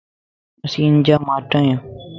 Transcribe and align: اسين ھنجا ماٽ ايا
اسين 0.65 0.91
ھنجا 0.95 1.15
ماٽ 1.27 1.49
ايا 1.57 1.75